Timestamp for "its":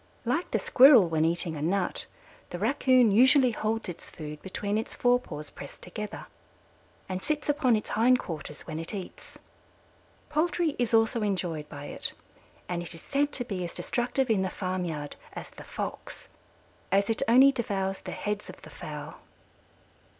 3.87-4.09, 4.75-4.95, 7.75-7.89